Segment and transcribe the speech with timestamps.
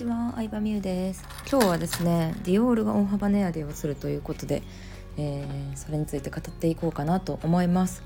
[0.00, 1.22] ちは、相葉美優です。
[1.50, 4.62] 今日はですねディオールが大幅値上げをするということで、
[5.18, 8.02] えー、それについて語っていこうかなと思います。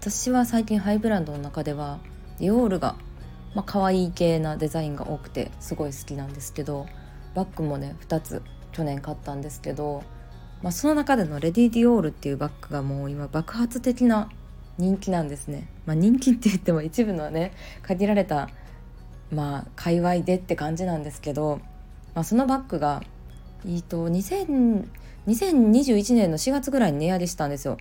[0.00, 2.00] 私は最近ハイブランドの中では
[2.40, 2.96] ディオールが
[3.54, 6.86] まあ可愛い系なデザインが多くてすごい好きなんですけど
[7.36, 8.42] バッグもね2つ
[8.72, 10.02] 去年買ったんですけど、
[10.62, 14.28] まあ、その中でのレディ・ディオールっていうバッグがもう今爆発的な
[14.78, 17.52] 人気なんですね、まあ、人気って言っても一部のね
[17.82, 18.50] 限られた
[19.32, 21.60] まあ界隈でって感じなんですけど、
[22.14, 23.02] まあ、そのバッグが、
[23.64, 24.88] えーと、2000
[25.26, 27.78] 2021年の4月ぐらいに値上げしたんですよ。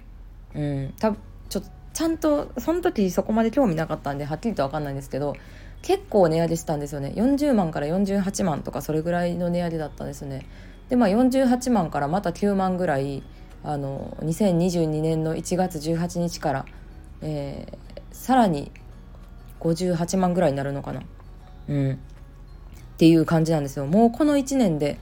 [0.55, 1.15] うん、た
[1.49, 1.61] ちょ
[1.93, 5.35] ちゃんとその時そこまで興味なかったんではっきりと分かんないんですけど
[5.81, 10.45] 結構値上げしたんですよね40万から48万とかそれぐらいの値上げだったんですね。
[10.89, 13.23] でまあ48万からまた9万ぐらい
[13.63, 16.65] あの2022年の1月18日から、
[17.21, 18.71] えー、さらに
[19.59, 21.01] 58万ぐらいになるのかな
[21.67, 23.85] うん、っていう感じなんですよ。
[23.85, 24.97] もうこの1年で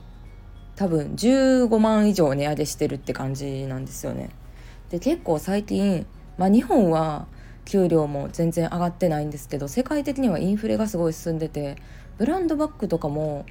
[0.76, 4.30] 多分15万以上値上げしてるって感じなんですよね。
[4.90, 6.06] で結構最近、
[6.38, 7.26] まあ、日本は
[7.64, 11.76] 給料も全然上がってないんですけど世界的にはインフレがすごい進んでて
[12.18, 13.46] ブランドバッグとかも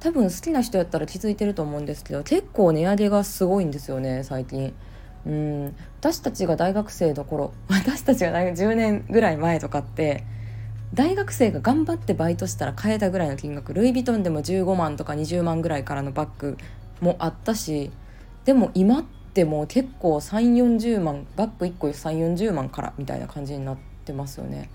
[0.00, 4.74] 多分好きな人やったら気づいてると思うんですけど結構値上げがすごいんですよね最近。
[5.26, 5.76] うん。
[5.98, 10.24] 私たちが大学生の頃 私たちが大学10年ぐらい前とかって
[10.94, 16.56] 大学生が頑張ってバイトしたら買えたぐらいの金額ルイ・ヴィトンでも15万とか20万ぐらいからのバッグ
[17.00, 17.90] もあったし
[18.44, 24.70] でも今ってもう結構3 4 0万バッグ1個3 4 0万からみたいな感じになってますよね。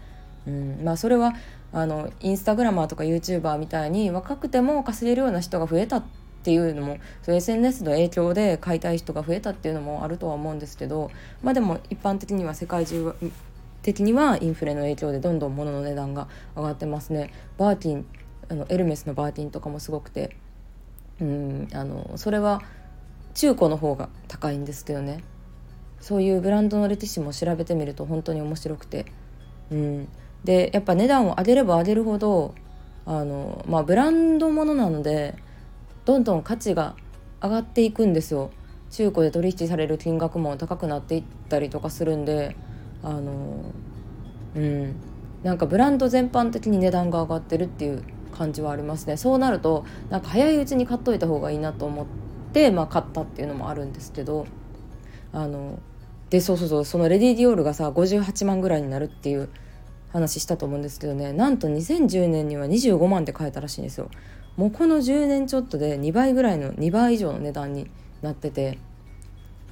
[0.47, 1.33] うんまあ、それは
[1.71, 6.03] あのインスタグラマーとか YouTuber みたいに若くても稼げるような人が増えたっ
[6.43, 11.11] ていうのもそう SNS の影響で買いたい人が増えたっていうのもあるとは思うんですけど
[11.43, 13.15] まあでも一般的には世界中
[13.83, 17.31] 的にはインフレの影響でどんどん物の値段が上がってますね。
[17.57, 18.05] バーティン
[18.49, 20.35] あのエルメスのバーティンとかもすごくて。
[21.19, 22.63] うんあのそれは
[23.35, 25.23] 中古の方が高いんですけどね。
[25.99, 29.05] そういうブランドのレティシも調べてみると本当に面白くて。
[29.71, 30.07] うん。
[30.43, 32.55] でやっぱ値段を上げれば上げるほど
[33.05, 35.35] あのまあブランドものなので
[36.05, 36.95] どんどん価値が
[37.43, 38.51] 上がっていくんですよ。
[38.89, 42.55] 中古で取引される金額も高くなっていったりとかするんで。
[43.03, 43.63] あの
[44.55, 44.95] うん。
[45.43, 49.17] なんかブランド全般的に値段が上がってるっていう感じはありますね。
[49.17, 52.05] そうなるとなんか早いうちに買っといた方がいいなと思っ
[52.53, 54.45] て、まあ、買ったっていうのもあるんですけど
[55.33, 55.79] あの
[56.29, 59.49] でそうそうそうそのレディ・ディオールがさ58万ぐらいになるっていう
[60.13, 61.33] 話したと思うんですけどね。
[61.33, 64.09] なんと2010年には25万で買えたらしいんですよ。
[64.57, 67.89] もうこの10年ちょっとで2倍ぐらいの2倍以上の値段に
[68.21, 68.77] なってて。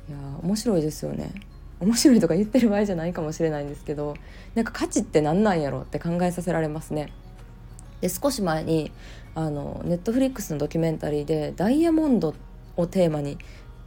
[0.08, 1.30] いや面白いですよね。
[1.80, 4.16] 面白いとか言ってる場合じゃないかもしれないんですけど
[4.56, 7.12] なんか価値って何なんやろって考えさせられますね。
[8.02, 8.92] で少し前に
[9.36, 12.34] あのネットフリックスのドキュメンタリーでダイヤモンド
[12.78, 13.38] をテーマに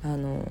[0.02, 0.44] あの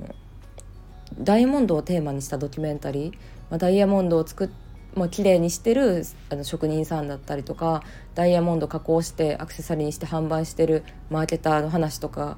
[1.19, 3.11] ダイヤモンドをテーマにしたドキュメンタリー、
[3.49, 4.49] まあ、ダイヤモンドを作っ
[4.95, 7.83] まあ綺麗にしてるあの職人さんだったりとか
[8.15, 12.37] ダイヤモンド加工してアクセサリーにして販売してるマーケターの話とか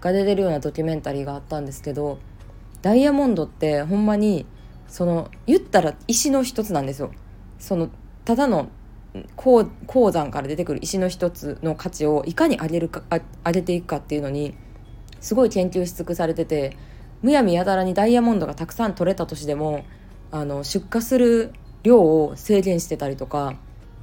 [0.00, 2.18] が出てるようなドキュメンタリーがあったんですけど
[2.84, 4.44] ダイヤモンドってほんまに
[4.88, 7.12] その言ったら石の一つなんですよ。
[7.58, 7.88] その
[8.26, 8.68] ただの
[9.36, 9.70] 鉱
[10.12, 13.02] 山から出てくる石の一つの価値をいかに上げるか
[13.42, 14.54] 上げていくかっていうのに
[15.22, 16.76] すごい研究し尽くされてて
[17.22, 19.86] むやみやたらにダイヤモンドがたくさん取れた年でも
[20.30, 23.54] あの出荷する量を制限してたりとか、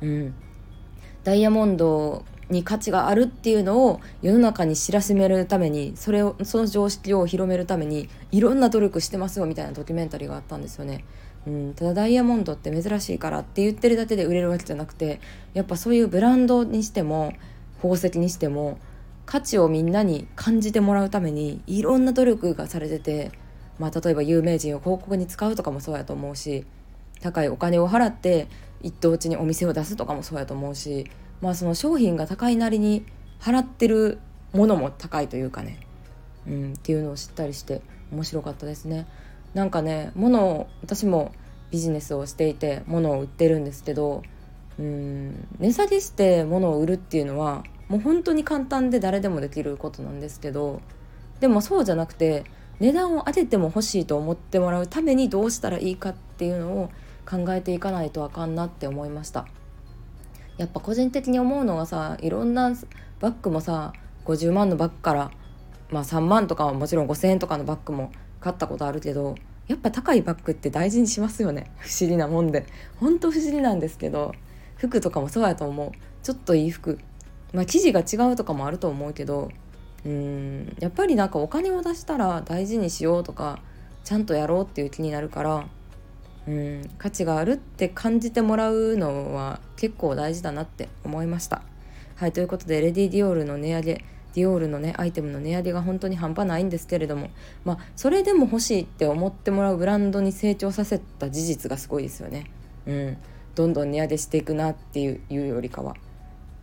[0.02, 0.34] うん、
[1.24, 11.06] ダイヤモンドに価値があるっていうのを世の中に知らしめるためにそれをその常識を広めるためにいろんな努力してますよみたいなドキュメンタリーがあったんですよね。
[11.48, 15.20] うん、ただダイヤモンドって珍しいからって言ってるだけで売れるわけじゃなくて
[15.54, 17.34] やっぱそういうブランドにしても
[17.78, 18.78] 宝石にしても
[19.26, 23.32] 価値をみんなに感じてもらうためにいろんな努力がされてて、
[23.80, 26.66] まあ、例えば有名人を広告に使うとかもそうやと思うし
[27.22, 28.48] 高いお金を払って
[28.82, 31.10] 一等地にお店を出すとかもそうやと思うし
[31.42, 33.06] まあその商品が高いなりに
[33.40, 34.20] 払ってる
[34.54, 35.80] ものも高いというかね、
[36.48, 39.08] うん、っていうのを知ったりして面白かったですね。
[39.54, 41.34] なんかね物を私も
[41.72, 44.24] ビジネスをしていて物を売ってるんですけど
[44.80, 50.82] うん値下げして物を売るっていうのはもう本当に簡単で誰でもできることなんですけど
[51.40, 52.46] でもそうじゃなくて
[52.80, 56.90] 値段を上げても欲しいと思ってもらうためにどうしたらいいかっていうのを
[57.30, 59.46] 考えていかないとあかんなって思いました。
[60.62, 62.72] やっぱ個人的に思うのがさいろんな
[63.20, 63.94] バッグもさ
[64.26, 65.32] 50万のバッグから
[65.90, 69.36] まあ3万とかはもちろん5,000円とかのバッグも買ったことあるけど
[69.68, 71.72] やっぱ高いバッグって大事にしますよね。
[71.80, 72.66] 不思議なもんで。
[73.00, 74.34] ほんと不思議なんですけど
[74.76, 75.92] 服とかもそうやと思う。
[76.22, 77.00] ちょっといい服。
[77.54, 79.50] まあ生地が違うとかもあると思うけど
[80.06, 83.60] うんやっぱりなんかお金を出したら大事にしようとか
[84.04, 85.68] ちゃんとやろうっていう気になるから
[86.48, 91.62] うん価値があるって感じてもらうのは結構大事だなって思いました。
[92.16, 97.30] はいということでレディ・ディオールの値上げディオールのねアイテムの値上げが本当に半端ないんですけれども
[97.66, 102.50] まあそれでも欲しいって思ってもらうブランドに成長させた事実がすごいですよね。
[102.88, 103.18] うん、
[103.56, 105.96] どんどん値上げしていくなっていうよりかは。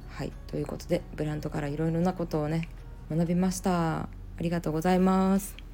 [0.09, 2.69] はいということでブランドからいろいろなことをね
[3.11, 4.01] 学びました。
[4.01, 4.09] あ
[4.41, 5.68] りがとうございます。